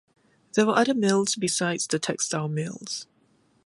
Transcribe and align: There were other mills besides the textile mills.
There 0.53 0.65
were 0.65 0.75
other 0.79 0.95
mills 0.95 1.35
besides 1.35 1.85
the 1.85 1.99
textile 1.99 2.47
mills. 2.49 3.05